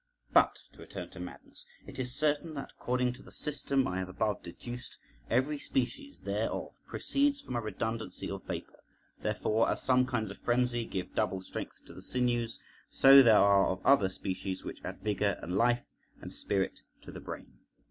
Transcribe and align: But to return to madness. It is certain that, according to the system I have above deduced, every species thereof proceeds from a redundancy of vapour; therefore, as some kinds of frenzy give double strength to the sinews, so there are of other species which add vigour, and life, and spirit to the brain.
But 0.33 0.63
to 0.73 0.79
return 0.79 1.11
to 1.11 1.19
madness. 1.19 1.63
It 1.85 1.99
is 1.99 2.11
certain 2.15 2.55
that, 2.55 2.71
according 2.71 3.13
to 3.13 3.21
the 3.21 3.31
system 3.31 3.87
I 3.87 3.99
have 3.99 4.09
above 4.09 4.41
deduced, 4.41 4.97
every 5.29 5.59
species 5.59 6.21
thereof 6.21 6.73
proceeds 6.87 7.39
from 7.39 7.55
a 7.55 7.61
redundancy 7.61 8.27
of 8.31 8.43
vapour; 8.45 8.79
therefore, 9.21 9.69
as 9.69 9.83
some 9.83 10.07
kinds 10.07 10.31
of 10.31 10.39
frenzy 10.39 10.85
give 10.85 11.13
double 11.13 11.43
strength 11.43 11.85
to 11.85 11.93
the 11.93 12.01
sinews, 12.01 12.59
so 12.89 13.21
there 13.21 13.37
are 13.37 13.67
of 13.67 13.85
other 13.85 14.09
species 14.09 14.63
which 14.63 14.83
add 14.83 15.01
vigour, 15.01 15.37
and 15.39 15.55
life, 15.55 15.83
and 16.19 16.33
spirit 16.33 16.81
to 17.03 17.11
the 17.11 17.19
brain. 17.21 17.59